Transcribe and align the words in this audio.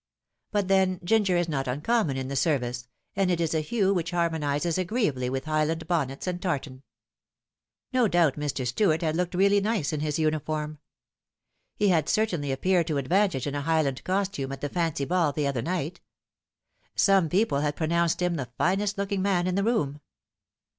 But 0.51 0.67
then 0.67 0.99
ginger 1.03 1.37
is 1.37 1.47
not 1.47 1.67
uncommon 1.67 2.17
in 2.17 2.27
the 2.27 2.35
ser 2.35 2.57
vice, 2.57 2.87
and 3.15 3.29
it 3.29 3.39
is 3.39 3.53
a 3.53 3.59
hue 3.59 3.93
which 3.93 4.09
harmonises 4.13 4.79
agreeably 4.79 5.29
with 5.29 5.45
Highland 5.45 5.87
bonnets 5.87 6.25
and 6.25 6.41
tartan. 6.41 6.81
No 7.93 8.07
doubt 8.07 8.33
Mr. 8.33 8.65
Stuart 8.65 9.03
had 9.03 9.15
looked 9.15 9.35
really 9.35 9.61
nice 9.61 9.93
in 9.93 9.99
his 9.99 10.17
uniform. 10.17 10.79
He 11.75 11.89
had 11.89 12.09
certainly 12.09 12.51
appeared 12.51 12.87
to 12.87 12.97
advantage 12.97 13.45
in 13.45 13.53
a 13.53 13.61
Highland 13.61 14.03
costume 14.03 14.51
at 14.51 14.61
the 14.61 14.69
fancy 14.69 15.05
ball 15.05 15.33
the 15.33 15.45
other 15.45 15.61
night. 15.61 16.01
Some 16.95 17.29
people 17.29 17.59
had 17.59 17.75
pronounced 17.75 18.23
him 18.23 18.37
the 18.37 18.49
finest 18.57 18.97
looking 18.97 19.21
man 19.21 19.45
in 19.45 19.53
the 19.53 19.63
room. 19.63 20.01